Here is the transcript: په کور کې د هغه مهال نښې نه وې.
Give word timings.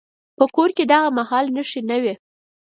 په 0.37 0.45
کور 0.55 0.69
کې 0.77 0.83
د 0.87 0.91
هغه 1.01 1.09
مهال 1.17 1.45
نښې 1.55 1.81
نه 1.89 1.97
وې. 2.03 2.13